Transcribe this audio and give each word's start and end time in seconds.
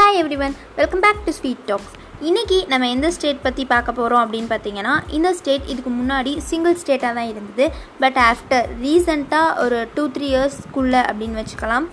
Hi 0.00 0.18
everyone 0.44 0.54
welcome 0.76 1.02
back 1.04 1.18
to 1.24 1.32
sweet 1.38 1.64
talks 1.70 1.94
இன்றைக்கி 2.28 2.58
நம்ம 2.70 2.84
எந்த 2.92 3.08
ஸ்டேட் 3.16 3.42
பற்றி 3.46 3.64
பார்க்க 3.72 3.94
போகிறோம் 3.98 4.22
அப்படின்னு 4.24 4.48
பார்த்தீங்கன்னா 4.52 4.94
இந்த 5.16 5.30
ஸ்டேட் 5.38 5.66
இதுக்கு 5.72 5.90
முன்னாடி 5.96 6.32
சிங்கிள் 6.50 6.78
ஸ்டேட்டாக 6.82 7.16
தான் 7.18 7.28
இருந்தது. 7.32 7.64
பட் 8.02 8.18
ஆஃப்டர் 8.28 8.68
ரீசெண்டாக 8.84 9.58
ஒரு 9.64 9.80
டூ 9.96 10.04
த்ரீ 10.14 10.28
இயர்ஸ்க்குள்ளே 10.30 11.02
அப்படின்னு 11.10 11.40
வச்சுக்கலாம். 11.40 11.88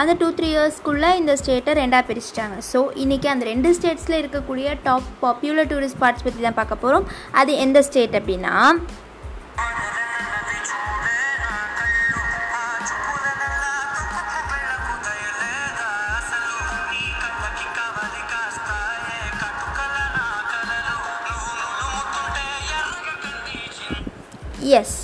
அந்த 0.00 0.12
டூ 0.22 0.30
த்ரீ 0.38 0.48
இயர்ஸ்க்குள்ளே 0.54 1.10
இந்த 1.20 1.36
ஸ்டேட்டை 1.42 1.74
ரெண்டாக 1.82 2.04
பிரிச்சிட்டாங்க. 2.10 2.58
ஸோ 2.72 2.80
இன்றைக்கி 3.04 3.30
அந்த 3.34 3.46
ரெண்டு 3.52 3.72
ஸ்டேட்ஸில் 3.78 4.20
இருக்கக்கூடிய 4.22 4.76
டாப் 4.88 5.08
பாப்புலர் 5.24 5.70
டூரிஸ்ட் 5.72 5.98
ஸ்பாட்ஸ் 5.98 6.26
பற்றி 6.28 6.42
தான் 6.48 6.60
பார்க்க 6.60 6.82
போகிறோம் 6.84 7.06
அது 7.42 7.54
எந்த 7.66 7.82
ஸ்டேட் 7.90 8.16
அப்படின்னா 8.20 8.56
எஸ் 24.72 24.98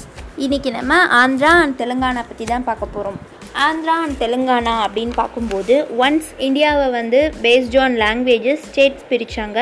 இன்றைக்கி 0.45 0.71
நம்ம 0.77 0.93
ஆந்திரா 1.21 1.51
அண்ட் 1.63 1.75
தெலுங்கானா 1.81 2.21
பற்றி 2.29 2.45
தான் 2.51 2.65
பார்க்க 2.69 2.87
போகிறோம் 2.95 3.19
ஆந்திரா 3.65 3.95
அண்ட் 4.05 4.17
தெலுங்கானா 4.23 4.75
அப்படின்னு 4.85 5.15
பார்க்கும்போது 5.19 5.75
ஒன்ஸ் 6.05 6.29
இந்தியாவை 6.47 6.87
வந்து 6.91 7.21
பேஸ்ட் 7.45 7.77
ஆன் 7.83 7.97
லாங்குவேஜஸ் 8.03 8.65
ஸ்டேட்ஸ் 8.69 9.07
பிரித்தாங்க 9.11 9.59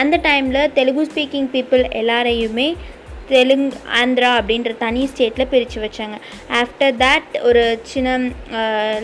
அந்த 0.00 0.16
டைமில் 0.26 0.72
தெலுங்கு 0.78 1.04
ஸ்பீக்கிங் 1.10 1.48
பீப்புள் 1.54 1.84
எல்லாரையுமே 2.00 2.68
தெலுங்கு 3.28 3.78
ஆந்திரா 4.00 4.30
அப்படின்ற 4.40 4.72
தனி 4.84 5.04
ஸ்டேட்டில் 5.12 5.50
பிரித்து 5.52 5.80
வச்சாங்க. 5.84 6.16
ஆஃப்டர் 6.60 6.96
தேட் 7.04 7.36
ஒரு 7.42 7.64
சின்ன 7.92 8.18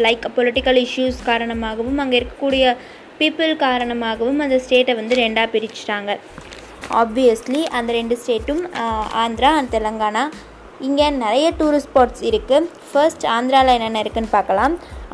லைக் 0.07 0.29
பொலிட்டிக்கல் 0.39 0.81
இஷ்யூஸ் 0.87 1.21
காரணமாகவும் 1.31 2.01
அங்கே 2.05 2.19
இருக்கக்கூடிய 2.21 2.77
பீப்புள் 3.21 3.53
காரணமாகவும் 3.67 4.43
அந்த 4.47 4.57
ஸ்டேட்டை 4.67 4.95
வந்து 5.01 5.17
ரெண்டாக 5.25 5.49
பிரிச்சுட்டாங்க. 5.55 6.13
ஆப்வியஸ்லி 7.03 7.61
அந்த 7.79 7.91
ரெண்டு 7.99 8.17
ஸ்டேட்டும் 8.23 8.63
ஆந்திரா 9.25 9.51
அண்ட் 9.59 9.73
தெலுங்கானா. 9.77 10.25
இங்கே 10.87 11.07
நிறைய 11.25 11.47
டூரிஸ்ட் 11.59 11.91
ஸ்பாட்ஸ் 11.91 12.23
இருக்குது 12.29 12.69
ஃபர்ஸ்ட் 12.91 13.25
ஆந்திராவில் 13.35 13.75
என்னென்ன 13.75 14.01
இருக்குதுன்னு 14.03 14.37
பார்க்கலாம். 14.37 14.73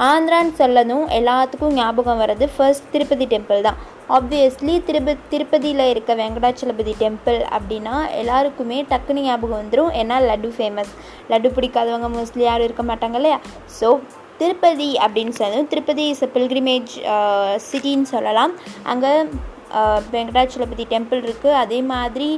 ஆந்திரான்னு 0.08 0.54
சொல்லதும் 0.60 1.06
எல்லாத்துக்கும் 1.18 1.76
ஞாபகம் 1.78 2.20
வர்றது 2.22 2.46
ஃபர்ஸ்ட் 2.54 2.86
திருப்பதி 2.92 3.26
டெம்பிள் 3.32 3.60
தான். 3.66 3.78
ஆப்வியஸ்லி 4.16 4.74
திருப்ப 4.88 5.14
திருப்பதியில் 5.32 5.84
இருக்க 5.90 6.14
வெங்கடாச்சலபதி 6.20 6.94
டெம்பிள் 7.02 7.40
அப்படின்னா 7.56 7.96
எல்லாருக்குமே 8.20 8.78
டக்குன்னு 8.92 9.26
ஞாபகம் 9.26 9.60
வந்துடும் 9.62 9.92
ஏன்னா 10.02 10.18
லட்டு 10.28 10.52
ஃபேமஸ் 10.58 10.94
லட்டு 11.32 11.50
பிடிக்காதவங்க 11.58 12.10
மோஸ்ட்லி 12.16 12.46
யாரும் 12.48 12.68
இருக்க 12.68 12.84
மாட்டாங்க 12.92 13.18
இல்லையா? 13.20 13.38
ஸோ 13.78 13.90
திருப்பதி 14.40 14.90
அப்படின்னு 15.04 15.34
சொல்லணும். 15.40 15.70
திருப்பதி 15.74 16.06
இஸ் 16.14 16.24
அ 16.26 16.30
பில்கிரிமேஜ் 16.34 16.92
சிட்டின்னு 17.68 18.08
சொல்லலாம். 18.14 18.54
அங்கே 18.92 19.12
வெங்கடாச்சலபதி 20.14 20.86
டெம்பிள் 20.94 21.20
இருக்குது 21.28 21.58
அதே 21.64 21.80
மாதிரி 21.92 22.30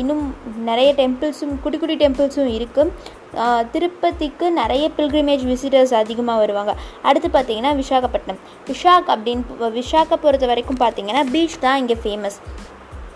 இன்னும் 0.00 0.24
நிறைய 0.70 0.90
டெம்பிள்ஸும் 1.00 1.54
குட்டி 1.62 1.78
குட்டி 1.78 1.96
டெம்பிள்ஸும் 2.06 2.52
இருக்குது 2.58 3.22
திருப்பதிக்கு 3.70 4.46
நிறைய 4.60 4.84
பில்கிரிமேஜ் 4.96 5.44
விசிட்டர்ஸ் 5.52 5.94
அதிகமாக 5.94 6.42
வருவாங்க. 6.42 6.72
அடுத்து 7.08 7.28
பார்த்திங்கன்னா 7.28 7.72
விசாகப்பட்டினம். 7.80 8.40
விஷாக் 8.70 9.08
அப்படின்னு 9.14 9.80
விஷாக்கை 9.80 10.18
பொறுத்த 10.26 10.46
வரைக்கும் 10.52 10.82
பார்த்திங்கன்னா 10.84 11.24
பீச் 11.32 11.58
தான் 11.60 11.78
இங்கே 11.82 11.96
ஃபேமஸ் 12.04 12.38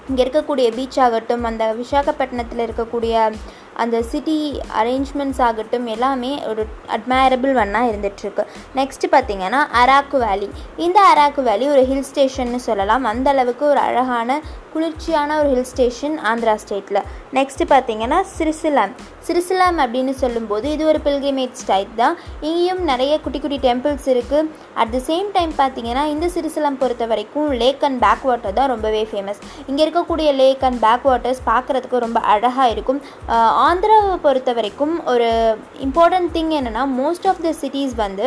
இங்கே 0.09 0.23
இருக்கக்கூடிய 0.25 0.67
பீச் 0.77 1.01
ஆகட்டும் 1.05 1.45
அந்த 1.45 1.65
விசாகப்பட்டினத்தில் 1.81 2.65
இருக்கக்கூடிய 2.67 3.15
அந்த 3.83 3.97
சிட்டி 4.13 4.37
அரேஞ்ச்மெண்ட்ஸ் 4.81 5.43
ஆகட்டும் 5.49 5.87
எல்லாமே 5.95 6.33
ஒரு 6.51 6.63
அட்மையரபிள் 6.97 7.53
ஒன்னாக 7.63 7.91
இருந்துகிட்ருக்கு 7.91 8.45
நெக்ஸ்ட்டு 8.79 9.13
பார்த்திங்கன்னா 9.15 9.61
அராக்கு 9.83 10.19
வேலி 10.25 10.49
இந்த 10.87 10.99
அராக்கு 11.13 11.43
வேலி 11.49 11.67
ஒரு 11.75 11.85
ஹில் 11.91 12.09
ஸ்டேஷன்னு 12.11 12.61
சொல்லலாம். 12.69 13.07
அந்தளவுக்கு 13.13 13.65
ஒரு 13.73 13.83
அழகான 13.89 14.41
குளிர்ச்சியான 14.79 15.37
ஒரு 15.41 15.49
ஹில் 15.53 15.69
ஸ்டேஷன் 15.71 16.17
ஆந்திரா 16.31 16.53
ஸ்டேட்டில் 16.63 16.99
நெக்ஸ்ட்டு 17.37 17.65
பார்த்தீங்கன்னா 17.73 18.19
சிரிசிலாம் 18.35 18.93
சிரிசிலாம் 19.27 19.79
அப்படின்னு 19.85 20.13
சொல்லும்போது 20.21 20.67
இது 20.75 20.83
ஒரு 20.91 20.99
பில்கிரிமேஜ் 21.07 21.57
ஸ்டைட் 21.63 21.91
தான். 22.01 22.15
இங்கேயும் 22.49 22.83
நிறைய 22.91 23.15
குட்டி 23.25 23.39
குட்டி 23.45 23.59
டெம்பிள்ஸ் 23.65 24.07
இருக்குது 24.13 24.51
அட் 24.83 24.93
த 24.95 25.01
சேம் 25.09 25.29
டைம் 25.37 25.53
பார்த்திங்கன்னா 25.63 26.05
இந்த 26.13 26.29
சிறிசிலம் 26.37 26.79
பொறுத்த 26.83 27.07
வரைக்கும் 27.13 27.49
லேக் 27.63 27.83
அண்ட் 27.89 28.01
பேக் 28.05 28.25
வாட்டர் 28.31 28.57
தான் 28.61 28.71
ரொம்பவே 28.75 29.03
ஃபேமஸ் 29.11 29.43
இங்கே 29.71 29.83
இருக்கக்கூடிய 29.87 30.31
லேக் 30.43 30.65
அண்ட் 30.69 30.81
பேக் 30.87 31.09
வாட்டர்ஸ் 31.11 31.43
பார்க்குறதுக்கு 31.51 32.05
ரொம்ப 32.07 32.21
அழகாக 32.35 32.71
இருக்கும். 32.77 33.03
ஆந்திராவை 33.67 34.17
பொறுத்த 34.29 34.53
வரைக்கும் 34.61 34.95
ஒரு 35.15 35.29
இம்பார்ட்டன்ட் 35.89 36.33
திங் 36.39 36.55
என்னென்னா 36.61 36.87
மோஸ்ட் 37.03 37.29
ஆஃப் 37.33 37.45
த 37.49 37.53
சிட்டிஸ் 37.63 37.97
வந்து 38.05 38.27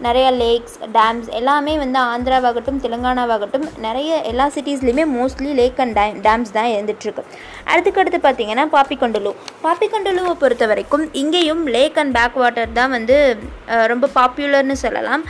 நிறைய 0.00 0.30
லேக்ஸ் 0.30 0.78
டேம்ஸ் 0.92 1.28
எல்லாமே 1.28 1.78
வந்து 1.78 1.98
ஆந்திராவாகட்டும் 1.98 2.80
தெலுங்கானாவாகட்டும் 2.82 3.78
நிறைய 3.78 4.22
எல்லா 4.22 4.46
சிட்டிஸ்லேயுமே 4.46 5.04
mostly 5.14 5.54
lake 5.54 5.80
and 5.80 5.98
dam 5.98 6.20
dams 6.22 6.50
தான் 6.50 6.66
இருந்துகிட்ருக்கு 6.66 7.22
அடுத்துக்கடுத்து 7.66 8.18
பார்த்திங்கன்னா 8.18 8.66
பாப்பிக்கொண்டலு 8.72 9.32
பாப்பிக்கொண்டலுவை 9.62 10.34
பொறுத்த 10.34 10.66
வரைக்கும் 10.66 11.10
இங்கேயும் 11.12 11.66
லேக் 11.66 11.98
அண்ட் 11.98 12.12
பேக் 12.12 12.34
வாட்டர் 12.34 12.72
தான் 12.72 12.90
வந்து 12.90 13.38
ரொம்ப 13.86 14.08
பாப்புலர்னு 14.14 14.72
சொல்லலாம். 14.72 15.24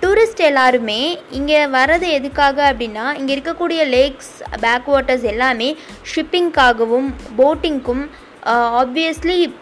டூரிஸ்ட் 0.00 0.40
எல்லாருமே 0.40 1.18
இங்கே 1.30 1.66
வர்றது 1.66 2.08
எதுக்காக 2.08 2.72
அப்படின்னா 2.72 3.16
இங்கே 3.18 3.40
இருக்கக்கூடிய 3.40 3.88
லேக்ஸ் 3.88 4.42
பேக் 4.60 4.86
வாட்டர்ஸ் 4.86 5.22
எல்லாமே 5.22 5.76
ஷிப்பிங்க்காகவும் 6.14 7.14
போட்டிங்க்கும் 7.36 8.08
ஆப்வியஸ்லி 8.52 9.54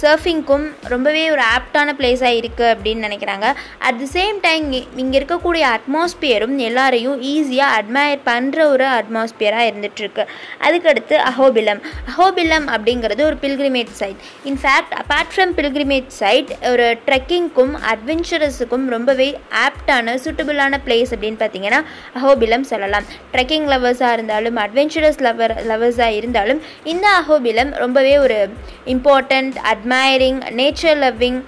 சர்ஃபிங்க்கும் 0.00 0.64
ரொம்பவே 0.92 1.22
ஒரு 1.34 1.42
ஆப்டான 1.56 1.92
பிளேஸாக 1.98 2.38
இருக்குது 2.40 2.70
அப்படின்னு 2.72 3.04
நினைக்கிறாங்க. 3.06 3.46
அட் 3.86 3.98
தி 4.02 4.08
சேம் 4.16 4.36
டைம் 4.46 4.66
இங்கே 5.02 5.16
இருக்கக்கூடிய 5.20 5.64
அட்மாஸ்பியரும் 5.76 6.56
எல்லாரையும் 6.68 7.20
ஈஸியாக 7.32 7.76
அட்மயர் 7.78 8.22
பண்ணுற 8.28 8.58
ஒரு 8.74 8.86
அட்மாஸ்பியராக 8.98 9.68
இருந்துகிட்ருக்கு 9.70 10.24
அதுக்கடுத்து 10.66 11.16
அஹோபிலம் 11.30 11.80
அஹோபிலம் 12.12 12.66
அப்படிங்கிறது 12.74 13.24
ஒரு 13.28 13.38
pilgrimage 13.44 13.92
site 14.00 14.20
in fact 14.50 14.94
apart 15.02 15.32
from 15.34 15.54
pilgrimage 15.60 16.10
site 16.20 16.52
ஒரு 16.72 16.86
ட்ரெக்கிங்க்கும் 17.08 17.74
அட்வென்ச்சரஸுக்கும் 17.92 18.86
ரொம்பவே 18.96 19.28
ஆப்டான 19.64 20.16
சூட்டபுளான 20.24 20.80
பிளேஸ் 20.86 21.12
அப்படின்னு 21.16 21.40
பார்த்தீங்கன்னா 21.42 21.80
அஹோபிலம் 22.18 22.68
சொல்லலாம். 22.72 23.06
ட்ரெக்கிங் 23.34 23.66
லவர்ஸாக 23.72 24.16
இருந்தாலும் 24.16 24.56
அட்வென்ச்சரஸ் 24.66 25.20
லவர் 25.26 25.54
லவர்ஸாக 25.70 26.18
இருந்தாலும் 26.20 26.62
இந்த 26.92 27.06
அஹோபிலம் 27.20 27.72
ரொம்பவே 27.84 28.14
ஒரு 28.18 28.38
இம்பார்ட்டண்ட் 29.46 29.66
அட்மைரிங் 29.72 30.40
நேச்சர் 30.60 30.98
லவ்விங் 31.04 31.40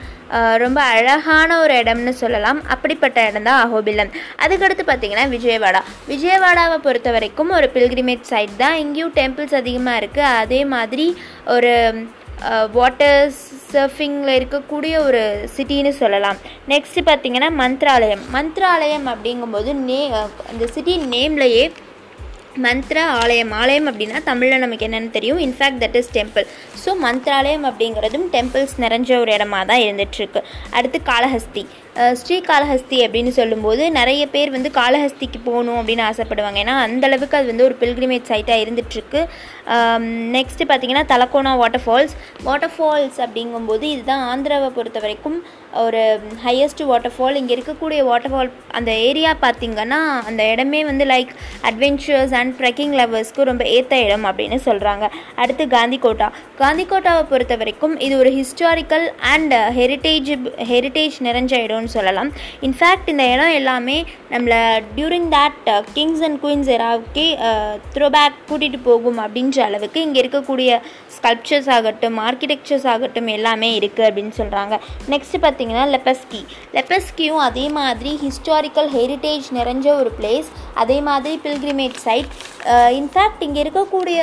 ரொம்ப 0.62 0.80
அழகான 0.94 1.50
ஒரு 1.62 1.74
இடம்னு 1.82 2.12
சொல்லலாம். 2.22 2.58
அப்படிப்பட்ட 2.72 3.18
இடம் 3.28 3.46
தான் 3.48 3.60
அஹோபிலம் 3.64 4.10
அதுக்கடுத்து 4.44 4.84
பார்த்திங்கன்னா 4.88 5.24
விஜயவாடா. 5.34 5.80
விஜயவாடாவை 6.12 6.76
பொறுத்த 6.86 7.08
வரைக்கும் 7.16 7.54
ஒரு 7.58 7.68
பில்கிரிமேஜ் 7.76 8.30
சைட் 8.32 8.54
தான். 8.62 8.76
இங்கேயும் 8.84 9.14
டெம்பிள்ஸ் 9.18 9.56
அதிகமாக 9.62 10.00
இருக்குது 10.02 10.32
அதே 10.42 10.60
மாதிரி 10.74 11.08
ஒரு 11.56 11.72
வாட்டர் 12.76 13.22
சர்ஃபிங்கில் 13.72 14.36
இருக்கக்கூடிய 14.38 14.94
ஒரு 15.06 15.22
சிட்டின்னு 15.56 15.92
சொல்லலாம். 16.02 16.38
நெக்ஸ்ட்டு 16.72 17.08
பார்த்திங்கன்னா 17.08 17.50
மந்த்ராலயம். 17.62 18.22
மந்த்ராலயம் 18.36 19.08
அப்படிங்கும்போது 19.12 19.72
நே 19.88 20.00
அந்த 20.50 20.64
சிட்டி 20.74 20.94
நேம்லையே 21.14 21.64
மந்த்ரா 22.64 23.04
ஆலயம். 23.22 23.52
ஆலயம் 23.60 23.88
அப்படின்னா 23.90 24.18
தமிழில் 24.30 24.62
நமக்கு 24.64 24.86
என்னென்னு 24.88 25.10
தெரியும். 25.16 25.40
In fact 25.46 25.82
that 25.84 25.98
is 26.00 26.12
temple 26.18 26.46
so 26.84 26.90
Mantralayam 27.04 27.66
அப்படிங்கிறதும் 27.70 28.26
டெம்பிள்ஸ் 28.36 28.74
நிறைஞ்ச 28.84 29.10
ஒரு 29.22 29.32
இடமா 29.36 29.60
தான் 29.70 29.82
இருந்துகிட்ருக்கு 29.86 30.42
அடுத்து 30.78 31.00
காளஹஸ்தி. 31.10 31.64
ஸ்ரீகாளஹஸ்தி 32.20 32.98
அப்படின்னு 33.04 33.32
சொல்லும்போது 33.38 33.90
நிறைய 33.98 34.22
பேர் 34.34 34.54
வந்து 34.56 34.70
காளஹஸ்திக்கு 34.74 35.38
போகணும் 35.44 35.78
அப்படின்னு 35.80 36.04
ஆசைப்படுவாங்க. 36.10 36.58
ஏன்னா 36.64 36.76
அந்தளவுக்கு 36.86 37.38
அது 37.40 37.52
வந்து 37.52 37.66
ஒரு 37.68 37.76
பில்கிரிமேஜ் 37.80 38.30
சைட்டாக 38.32 38.64
இருந்துகிட்ருக்கு 38.64 39.22
நெக்ஸ்ட்டு 40.34 40.66
பார்த்திங்கன்னா 40.68 41.06
Talakona 41.12 41.50
water 41.62 41.82
falls 41.86 42.14
water 42.42 42.74
falls 42.76 43.18
அப்படிங்கும்போது 43.24 43.86
இதுதான் 43.94 44.22
ஆந்திராவை 44.28 44.68
பொறுத்த 44.76 44.98
வரைக்கும் 44.98 45.38
ஒரு 45.84 46.02
ஹையஸ்ட் 46.44 46.82
வாட்டர் 46.90 47.12
ஃபால் 47.16 47.38
இங்கே 47.40 47.54
இருக்கக்கூடிய 47.56 48.00
வாட்டர் 48.10 48.32
ஃபால் 48.32 48.50
அந்த 48.78 48.90
ஏரியா 49.08 49.32
பார்த்திங்கன்னா 49.42 49.98
அந்த 50.28 50.42
இடமே 50.52 50.80
வந்து 50.90 51.04
லைக் 51.12 51.32
அட்வென்ச்சர்ஸ் 51.70 52.32
அண்ட் 52.40 52.54
ட்ரெக்கிங் 52.60 52.94
லவர்ஸ்க்கு 53.00 53.48
ரொம்ப 53.50 53.64
ஏற்ற 53.76 53.98
இடம் 54.04 54.24
அப்படின்னு 54.24 54.58
சொல்கிறாங்க 54.68 55.04
அடுத்து 55.42 55.66
காந்திகோட்டா. 55.76 56.28
காந்திகோட்டாவை 56.62 57.24
பொறுத்த 57.32 57.56
வரைக்கும் 57.56 57.94
இது 58.06 58.14
ஒரு 58.18 58.32
ஹிஸ்டாரிக்கல் 58.38 59.06
அண்ட் 59.34 59.54
ஹெரிட்டேஜ் 59.78 60.30
ஹெரிட்டேஜ் 60.72 61.18
நிறைஞ்ச 61.28 61.54
இடம்னு 61.66 61.87
சொல்லலாம். 61.96 62.30
இன்ஃபேக்ட் 62.68 63.10
இந்த 63.12 63.24
இடம் 63.34 63.56
எல்லாமே 63.60 63.98
நம்மளை 64.32 64.60
during 64.96 65.28
that 65.36 65.68
kings 65.96 66.22
and 66.28 66.40
queens 66.44 66.70
எராவுக்கே 66.76 67.26
throwback 67.96 68.38
கூட்டிகிட்டு 68.48 68.80
போகும் 68.88 69.20
அப்படின்ற 69.24 69.60
அளவுக்கு 69.68 70.00
இங்கே 70.06 70.20
இருக்கக்கூடிய 70.24 70.70
ஸ்கல்ப்சர்ஸ் 71.16 71.70
ஆகட்டும் 71.76 72.18
ஆர்கிடெக்சர்ஸ் 72.26 72.86
ஆகட்டும் 72.94 73.30
எல்லாமே 73.36 73.70
இருக்குது 73.78 74.06
அப்படின்னு 74.08 74.34
சொல்கிறாங்க 74.40 74.74
நெக்ஸ்ட்டு 75.14 75.42
பார்த்தீங்கன்னா 75.44 75.84
லெப்பஸ்கி 75.94 76.42
லெப்பஸ்கியும் 76.76 77.42
அதே 77.48 77.66
மாதிரி 77.78 78.12
ஹிஸ்டாரிக்கல் 78.24 78.90
ஹெரிட்டேஜ் 78.96 79.48
நிறைஞ்ச 79.58 79.86
ஒரு 80.00 80.12
பிளேஸ் 80.20 80.50
அதே 80.84 80.98
மாதிரி 81.00 81.36
பில்கிரிமேஜ் 81.46 81.98
சைட் 82.06 82.30
இன்ஃபேக்ட் 83.00 83.44
இங்கே 83.46 83.62
இருக்கக்கூடிய 83.64 84.18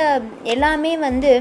எல்லாமே 0.54 0.92
வந்து 1.06 1.32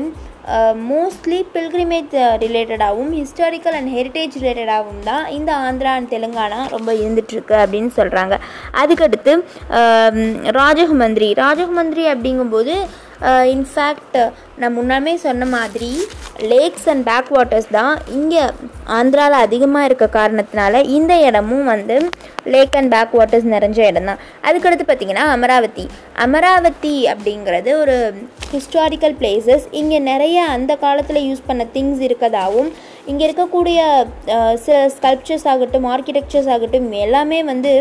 மோஸ்ட்லி 0.90 1.40
பில்கிரிமேஜ் 1.54 2.16
ரிலேட்டடாகவும் 2.38 3.12
ஹிஸ்டாரிக்கல் 3.14 3.76
அண்ட் 3.76 3.92
ஹெரிட்டேஜ் 3.94 4.36
ரிலேட்டடாகவும் 4.38 5.02
தான் 5.04 5.26
இந்த 5.30 5.52
ஆந்திரா 5.62 5.94
அண்ட் 5.96 6.12
தெலுங்கானா 6.12 6.60
ரொம்ப 6.68 6.90
இருந்துகிட்ருக்கு 6.94 7.56
அப்படின்னு 7.64 7.92
சொல்கிறாங்க 7.96 8.38
அதுக்கடுத்து 8.74 9.34
ராஜகுமந்திரி 10.56 11.30
ராஜகுமந்திரி 11.38 12.06
அப்படிங்கும்போது 12.12 12.76
இன்ஃபேக்ட் 13.22 14.18
நான் 14.58 14.76
முன்னாமே 14.78 15.14
சொன்ன 15.16 15.46
மாதிரி 15.46 15.92
லேக்ஸ் 16.52 16.88
அண்ட் 16.90 17.04
பேக் 17.04 17.30
வாட்டர்ஸ் 17.36 17.70
தான் 17.72 17.94
இங்கே 18.12 18.44
ஆந்திராவில் 18.98 19.44
அதிகமாக 19.46 19.86
இருக்க 19.86 20.06
காரணத்தினால 20.20 20.84
இந்த 20.98 21.14
இடமும் 21.20 21.64
வந்து 21.64 21.98
லேக் 22.54 22.76
அண்ட் 22.76 22.92
பேக் 22.96 23.14
வாட்டர்ஸ் 23.20 23.48
நிறைஞ்ச 23.54 23.80
இடம் 23.90 24.06
தான். 24.06 24.22
அதுக்கடுத்து 24.48 24.86
பார்த்திங்கன்னா 24.88 25.26
அமராவதி. 25.36 25.86
அமராவதி 26.26 27.08
அப்படிங்கிறது 27.14 27.72
ஒரு 27.78 27.96
ஹிஸ்டாரிக்கல் 28.52 29.16
பிளேசஸ் 29.22 29.66
இங்கே 29.72 30.00
நிறைய 30.00 30.44
அந்த 30.46 30.76
காலத்தில் 30.76 31.26
யூஸ் 31.30 31.48
பண்ண 31.48 31.66
திங்ஸ் 31.74 32.04
இருக்கதாகவும் 32.08 32.72
இங்கே 33.12 33.24
இருக்கக்கூடிய 33.28 33.80
சில 34.66 34.78
ஸ்கல்ப்சர்ஸ் 34.96 35.48
ஆகட்டும் 35.52 35.88
ஆர்கிடெக்சர்ஸ் 35.94 36.50
ஆகட்டும் 36.54 36.88
எல்லாமே 37.06 37.40
வந்து 37.50 37.72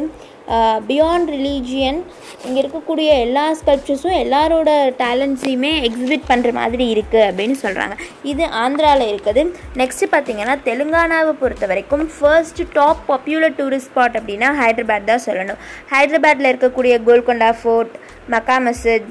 பியாண்ட் 0.89 1.31
ரிலீஜியன் 1.35 1.99
இங்கே 2.47 2.59
இருக்கக்கூடிய 2.63 3.11
எல்லா 3.27 3.45
ஸ்கல்ப்சர்ஸும் 3.61 4.17
எல்லாரோட 4.25 4.71
டேலண்ட்ஸையுமே 5.03 5.71
எக்ஸிபிட் 5.89 6.29
பண்ணுற 6.31 6.51
மாதிரி 6.59 6.87
இருக்குது 6.95 7.25
அப்படின்னு 7.29 7.57
சொல்கிறாங்க 7.63 7.95
இது 8.33 8.45
ஆந்திராவில் 8.63 9.07
இருக்குது. 9.13 9.43
நெக்ஸ்ட்டு 9.83 10.11
பார்த்தீங்கன்னா 10.15 10.57
தெலுங்கானாவை 10.69 11.33
பொறுத்த 11.43 11.67
வரைக்கும் 11.73 12.05
first 12.17 12.63
top 12.79 13.03
popular 13.11 13.57
tourist 13.61 13.91
spot 13.93 14.19
அப்படின்னா 14.21 14.51
ஹைதராபாத் 14.63 15.11
தான் 15.13 15.27
சொல்லணும். 15.29 15.61
ஹைதராபாத்தில் 15.95 16.53
இருக்கக்கூடிய 16.53 16.97
Golconda 17.09 17.51
fort 17.61 17.95
Mecca 18.35 18.59
Masjid 18.67 19.11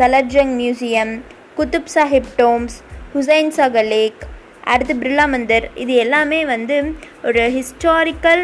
Salarjung 0.00 0.54
museum 0.62 1.14
Qutub 1.60 1.92
Shahi 1.96 2.32
tombs 2.42 2.76
Hussain 3.14 3.54
Sagar 3.58 3.90
lake 3.94 4.22
அடுத்து 4.72 4.94
பிர்லா 5.02 5.26
மந்திர். 5.34 5.66
இது 5.82 5.92
எல்லாமே 6.04 6.40
வந்து 6.54 6.76
ஒரு 7.28 7.42
historical 7.58 8.42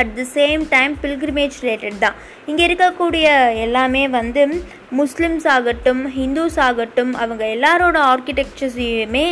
at 0.00 0.12
the 0.18 0.22
same 0.36 0.60
time 0.74 0.92
pilgrimage 1.00 1.56
related 1.62 1.98
தான். 2.04 2.14
இங்கே 2.50 2.62
இருக்கக்கூடிய 2.68 3.26
எல்லாமே 3.64 4.04
வந்து 4.18 4.42
முஸ்லிம்ஸ் 5.00 5.46
ஆகட்டும் 5.56 6.00
ஹிந்துஸ் 6.16 6.56
ஆகட்டும் 6.68 7.12
அவங்க 7.22 7.44
எல்லாரோட 7.56 7.98
ஆர்கிடெக்சர்ஸையுமே 8.12 9.26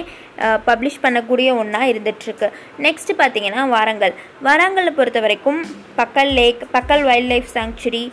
பப்ளிஷ் 0.68 1.00
பண்ணக்கூடிய 1.04 1.48
ஒன்றா 1.60 1.80
இருந்துகிட்ருக்கு 1.92 2.48
நெக்ஸ்ட்டு 2.86 3.18
பார்த்தீங்கன்னா 3.20 3.64
வாரங்கல் 3.74 4.14
வாரங்களை 4.46 4.92
பொறுத்த 4.98 5.20
வரைக்கும் 5.24 5.58
Pakhal 5.98 6.32
lake 6.38 6.62
Pakhal 6.76 7.04
wildlife 7.32 7.50
sanctuary 7.56 8.04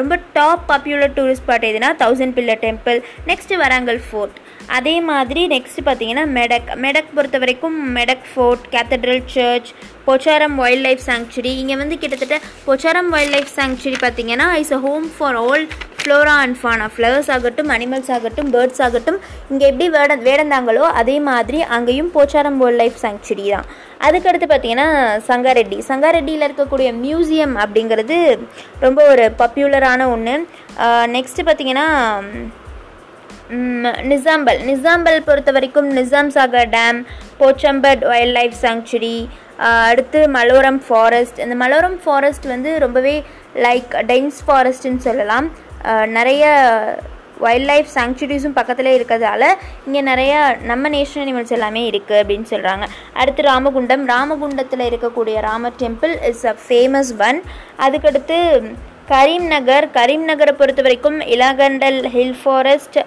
ரொம்ப 0.00 0.14
டாப் 0.38 0.64
பாப்புலர் 0.70 1.14
டூரிஸ்ட் 1.18 1.44
ஸ்பாட் 1.44 1.68
எதுனா 1.70 1.90
thousand 2.04 2.36
pillar 2.38 2.64
temple 2.66 2.98
next 3.30 3.60
Warangal 3.64 4.02
fort 4.08 4.38
அதே 4.78 4.94
மாதிரி 5.10 5.42
நெக்ஸ்ட் 5.54 5.80
பார்த்தீங்கன்னா 5.86 6.24
மெடக். 6.38 6.70
மெடக் 6.84 7.14
பொறுத்த 7.16 7.38
வரைக்கும் 7.44 7.78
Medak 7.96 8.26
fort 8.30 8.64
cathedral 8.74 9.24
church 9.34 9.70
Pocharam 10.06 10.56
wildlife 10.86 11.02
sanctuary 11.08 11.52
இங்கே 11.62 11.76
வந்து 11.82 11.96
கிட்டத்தட்ட 12.02 12.36
பொச்சாரம் 12.68 13.10
வைல்ட் 13.14 13.34
லைஃப் 13.36 13.50
சாங்சுரி 13.58 13.98
பார்த்தீங்கன்னா 14.04 14.48
is 14.62 14.74
a 14.78 14.80
home 14.86 15.06
for 15.16 15.38
all 15.44 15.64
flora 16.00 16.34
and 16.44 16.56
fauna 16.60 16.86
flowers 16.94 17.30
ஆகட்டும் 17.34 17.70
அனிமல்ஸ் 17.76 18.10
ஆகட்டும் 18.16 18.50
பேர்ட்ஸ் 18.54 18.82
ஆகட்டும் 18.86 19.18
இங்கே 19.52 19.66
எப்படி 19.70 19.86
வேட 19.96 20.16
வேடந்தாங்களோ 20.26 20.84
அதே 21.00 21.20
மாதிரி 21.28 21.60
அங்கேயும் 21.76 22.10
போச்சாரம் 22.16 22.58
வைல்ட் 22.62 22.80
லைஃப் 22.82 22.98
சாங்சுரி 23.04 23.46
தான். 23.54 23.68
அதுக்கடுத்து 24.06 24.46
பார்த்தீங்கன்னா 24.50 24.88
சங்காரெட்டி. 25.30 25.78
சங்காரெட்டியில் 25.90 26.46
இருக்கக்கூடிய 26.48 26.90
மியூசியம் 27.04 27.54
அப்படிங்கிறது 27.64 28.18
ரொம்ப 28.84 29.00
ஒரு 29.12 29.24
பாப்புலரான 29.40 30.10
ஒன்று 30.16 30.34
நெக்ஸ்ட்டு 31.16 31.46
பார்த்தீங்கன்னா 31.48 31.86
நிசாம்பல். 34.10 34.60
நிசாம்பல் 34.68 35.24
பொறுத்த 35.26 35.50
வரைக்கும் 35.56 35.88
Nizam 35.96 36.30
Sagar 36.36 36.70
dam 36.74 36.98
Pochampad 37.40 38.04
wildlife 38.38 38.54
sanctuary 38.62 39.16
அடுத்து 39.88 40.20
மலோரம் 40.36 40.78
ஃபாரஸ்ட். 40.86 41.40
இந்த 41.44 41.56
மலோரம் 41.64 41.98
ஃபாரஸ்ட் 42.04 42.46
வந்து 42.52 42.70
ரொம்பவே 42.84 43.16
லைக் 43.66 43.92
டென்ஸ் 44.12 44.38
ஃபாரஸ்ட்னு 44.46 45.02
சொல்லலாம். 45.08 45.48
நிறைய 46.18 46.44
வைல்ட் 47.44 47.68
லைஃப் 47.70 47.88
சாங்சுரிஸும் 47.94 48.56
பக்கத்தில் 48.58 48.90
இருக்கிறதால 48.96 49.44
இங்கே 49.86 50.02
நிறைய 50.10 50.34
நம்ம 50.70 50.88
நேஷனல் 50.96 51.24
அனிமல்ஸ் 51.24 51.54
எல்லாமே 51.56 51.82
இருக்குது 51.90 52.20
அப்படின்னு 52.22 52.46
சொல்கிறாங்க 52.52 52.86
அடுத்து 53.20 53.42
ராமகுண்டம். 53.50 54.04
ராமகுண்டத்தில் 54.14 54.88
இருக்கக்கூடிய 54.90 55.36
Ramar 55.48 55.78
temple 55.84 56.14
is 56.30 56.44
a 56.52 56.56
famous 56.66 57.12
one. 57.28 57.40
அதுக்கடுத்து 57.86 58.38
கரீம்நகர் 59.08 59.86
கரீம்நகரை 59.86 59.88
கரீம் 59.96 60.24
நகரை 60.24 60.52
பொறுத்த 60.52 60.82
வரைக்கும் 60.82 61.18
Elgandal 61.26 61.98
hill 62.08 62.38
forest 62.42 62.98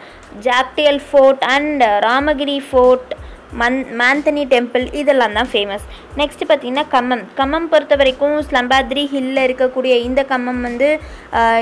Jagtial 0.44 1.00
fort 1.08 1.44
and 1.46 1.84
Ramagiri 2.00 2.58
fort 2.70 3.14
Mann 3.52 3.78
Manthani 3.96 4.44
temple 4.46 4.86
இதெல்லாம் 4.94 5.34
தான் 5.34 5.50
ஃபேமஸ் 5.52 5.86
நெக்ஸ்ட் 6.18 6.44
பார்த்தீங்கன்னா 6.48 6.84
கம்மம். 6.94 7.24
கம்மம் 7.38 7.68
பொறுத்த 7.68 7.96
வரைக்கும் 7.96 8.36
ஸ்லம்பாத்ரி 8.42 9.04
ஹில்லில் 9.06 9.44
இருக்கக்கூடிய 9.44 9.94
இந்த 10.00 10.22
கம்மம் 10.24 10.62
வந்து 10.62 10.90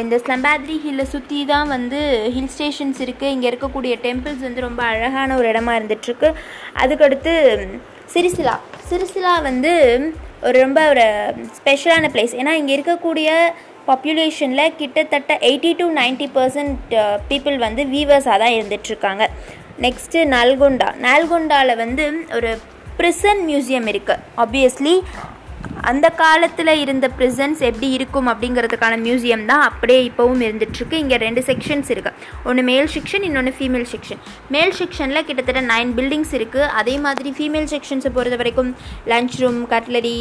இந்த 0.01 0.17
ஸ்லம்பாத்ரி 0.17 0.77
ஹில்லை 0.77 1.05
சுற்றி 1.05 1.39
தான் 1.45 1.67
வந்து 1.67 1.99
ஹில் 2.33 2.51
ஸ்டேஷன்ஸ் 2.55 2.99
இருக்குது 3.05 3.33
இங்கே 3.33 3.49
இருக்கக்கூடிய 3.51 3.95
டெம்பிள்ஸ் 4.01 4.41
வந்து 4.41 4.61
ரொம்ப 4.61 4.83
அழகான 4.83 5.37
ஒரு 5.37 5.47
இடமா 5.47 5.75
இருந்துகிட்ருக்கு 5.75 6.31
அதுக்கடுத்து 6.75 7.35
சிரிசிலா 8.13 8.55
சிரிசிலா 8.89 9.35
வந்து 9.41 9.73
ஒரு 10.43 10.57
ரொம்ப 10.61 10.81
ஒரு 10.89 11.05
ஸ்பெஷலான 11.59 12.09
பிளேஸ் 12.13 12.35
ஏன்னா 12.35 12.53
இங்கே 12.53 12.73
இருக்கக்கூடிய 12.75 13.29
பாப்புலேஷனில் 13.87 14.73
கிட்டத்தட்ட 14.79 15.33
eighty 15.49 15.71
to 15.79 15.85
ninety 15.99 16.27
percent 16.37 16.93
people 17.29 17.57
வந்து 17.57 17.81
வீவர்ஸாக 17.95 18.37
தான் 18.43 18.55
இருந்துகிட்ருக்காங்க 18.57 19.23
நெக்ஸ்ட்டு 19.85 20.19
நல்கொண்டா. 20.35 20.89
நல்கொண்டாவில் 21.07 21.79
வந்து 21.83 22.03
ஒரு 22.37 22.51
ப்ரிசன் 22.99 23.41
மியூசியம் 23.49 23.87
இருக்குது 23.93 24.21
ஆப்வியஸ்லி 24.43 24.93
அந்த 25.85 26.07
காலத்தில் 26.19 26.71
இருந்த 26.83 27.07
ப்ரிசன்ஸ் 27.17 27.61
எப்படி 27.61 27.87
இருக்கும் 27.91 28.29
அப்படிங்கிறதுக்கான 28.31 28.95
மியூசியம் 29.01 29.45
தான் 29.45 29.63
அப்படியே 29.63 30.01
இப்போவும் 30.07 30.41
இருந்துகிட்ருக்கு 30.41 30.97
இங்கே 30.97 31.17
ரெண்டு 31.17 31.41
செக்ஷன்ஸ் 31.41 31.89
இருக்குது 31.89 32.17
ஒன்று 32.45 32.63
மேல் 32.63 32.89
செக்ஷன் 32.95 33.23
இன்னொன்று 33.23 33.53
ஃபீமேல் 33.57 33.87
செக்ஷன் 33.91 34.21
மேல் 34.49 34.73
செக்ஷனில் 34.73 35.25
கிட்டத்தட்ட 35.25 35.63
நைன் 35.67 35.91
பில்டிங்ஸ் 35.93 36.33
இருக்குது 36.37 36.71
அதே 36.75 36.95
மாதிரி 36.99 37.31
ஃபீமேல் 37.31 37.69
செக்ஷன்ஸை 37.73 38.11
பொறுத்த 38.11 38.35
வரைக்கும் 38.35 38.71
lunch 39.07 39.37
room 39.41 39.61
cutlery 39.67 40.17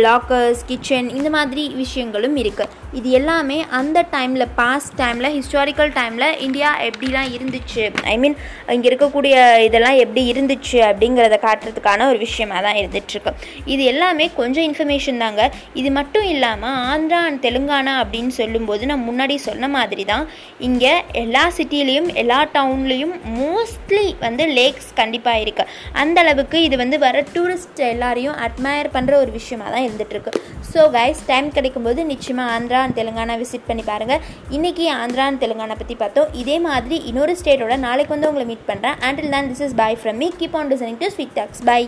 lockers 0.00 0.64
kitchen 0.66 1.10
இந்த 1.10 1.28
மாதிரி 1.30 1.64
விஷயங்களும் 1.74 2.36
இருக்குது 2.36 2.82
இது 2.92 3.08
எல்லாமே 3.10 3.58
அந்த 3.72 3.98
டைமில் 4.12 4.46
பாஸ்ட் 4.56 4.94
டைமில் 4.98 5.30
ஹிஸ்டாரிக்கல் 5.34 5.90
டைமில் 5.94 6.28
இந்தியா 6.40 6.68
எப்படிலாம் 6.84 7.30
இருந்துச்சு? 7.32 7.84
ஐ 8.06 8.16
மீன் 8.16 8.36
இங்கே 8.68 8.88
இருக்கக்கூடிய 8.90 9.34
இதெல்லாம் 9.64 9.98
எப்படி 9.98 10.22
இருந்துச்சு 10.32 10.78
அப்படிங்கிறத 10.84 11.38
காட்டுறதுக்கான 11.42 12.06
ஒரு 12.08 12.18
விஷயமா 12.18 12.58
தான் 12.60 12.76
இருந்துகிட்ருக்கு 12.76 13.32
இது 13.66 13.82
எல்லாமே 13.84 14.26
கொஞ்சம் 14.34 14.66
இன்ஃபர்மேஷன் 14.84 15.22
தாங்க. 15.24 15.42
இது 15.80 15.90
மட்டும் 15.96 16.26
இல்லாமல் 16.32 16.78
ஆந்திரா 16.92 17.18
அண்ட் 17.28 17.40
தெலுங்கானா 17.44 17.92
அப்படின்னு 18.02 18.32
சொல்லும்போது 18.38 18.82
நான் 18.90 19.04
முன்னாடி 19.08 19.34
சொன்ன 19.46 19.68
மாதிரி 19.76 20.04
தான் 20.10 20.24
இங்கே 20.66 20.92
எல்லா 21.22 21.44
சிட்டிலையும் 21.56 22.08
எல்லா 22.22 22.38
டவுன்லேயும் 22.56 23.14
மோஸ்ட்லி 23.38 24.06
வந்து 24.26 24.44
லேக்ஸ் 24.58 24.90
கண்டிப்பாக 25.00 25.42
இருக்குது 25.44 25.70
அந்த 26.02 26.18
அளவுக்கு 26.24 26.60
இது 26.66 26.76
வந்து 26.82 26.98
வர 27.06 27.24
டூரிஸ்ட் 27.34 27.82
எல்லாரையும் 27.92 28.36
அட்மயர் 28.46 28.92
பண்ணுற 28.96 29.14
ஒரு 29.22 29.32
விஷயமாக 29.38 29.72
தான் 29.74 29.86
இருந்துகிட்ருக்கு 29.86 30.32
ஸோ 30.72 30.84
கைஸ் 30.98 31.24
டைம் 31.30 31.48
கிடைக்கும்போது 31.56 32.00
நிச்சயமாக 32.12 32.54
ஆந்திரா 32.56 32.78
அண்ட் 32.84 32.98
தெலுங்கானா 33.00 33.36
விசிட் 33.42 33.68
பண்ணி 33.70 33.84
பாருங்கள் 33.90 34.22
இன்றைக்கி 34.58 34.86
ஆந்திரா 35.00 35.26
அண்ட் 35.30 35.42
தெலுங்கானா 35.44 35.76
பற்றி 35.82 35.96
பார்த்தோம். 36.04 36.30
இதே 36.42 36.58
மாதிரி 36.68 36.98
இன்னொரு 37.10 37.34
ஸ்டேட்டோட 37.42 37.76
நாளைக்கு 37.88 38.14
வந்து 38.16 38.30
உங்களை 38.32 38.46
மீட் 38.52 38.68
பண்ணுறேன் 38.70 38.98
அண்டில் 39.08 39.34
தான் 39.36 39.50
this 39.52 39.66
is 39.68 39.76
bye 39.84 39.92
from 40.02 40.20
me 40.24 40.30
keep 40.40 40.58
on 40.60 40.72
listening 40.74 41.02
to 41.04 41.10
sweet 41.16 41.36
talks 41.40 41.64
bye 41.70 41.82